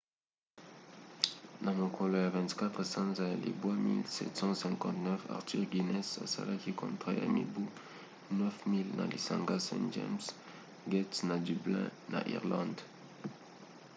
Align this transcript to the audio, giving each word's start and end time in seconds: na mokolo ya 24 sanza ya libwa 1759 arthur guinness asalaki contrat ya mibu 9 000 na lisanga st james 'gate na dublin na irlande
na 1.63 1.71
mokolo 1.81 2.15
ya 2.23 2.29
24 2.37 2.83
sanza 2.93 3.23
ya 3.31 3.35
libwa 3.45 3.73
1759 3.73 5.17
arthur 5.37 5.63
guinness 5.71 6.09
asalaki 6.25 6.71
contrat 6.81 7.17
ya 7.21 7.27
mibu 7.35 7.63
9 8.33 8.51
000 8.65 8.97
na 8.97 9.05
lisanga 9.13 9.55
st 9.67 9.83
james 9.95 10.25
'gate 10.89 11.17
na 11.29 11.35
dublin 11.47 11.85
na 12.13 12.19
irlande 12.35 12.83